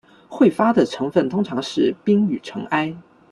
[0.31, 2.97] 彗发的成分通常是冰与尘埃。